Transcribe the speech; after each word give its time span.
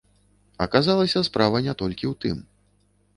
Аказалася, 0.65 1.21
справа 1.27 1.57
не 1.67 1.73
толькі 1.83 2.05
ў 2.11 2.25
тым. 2.25 2.37